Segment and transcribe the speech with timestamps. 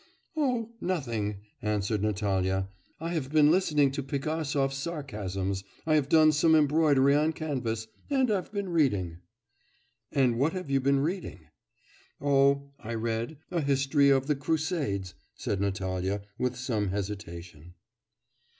[0.35, 0.71] 'Oh!
[0.81, 2.67] nothing,' answered Natalya,
[2.99, 8.31] 'I have been listening to Pigasov's sarcasms, I have done some embroidery on canvas, and
[8.31, 9.19] I've been reading.'
[10.11, 11.45] 'And what have you been reading?'
[12.19, 12.71] 'Oh!
[12.79, 17.75] I read a history of the Crusades,' said Natalya, with some hesitation.